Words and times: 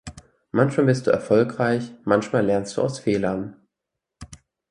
Manchmal 0.51 0.87
bist 0.87 1.05
du 1.05 1.11
erfolgreich, 1.11 1.91
manchmal 2.05 2.43
lernst 2.43 2.75
du 2.75 2.81
aus 2.81 2.97
Fehlern. 2.97 3.55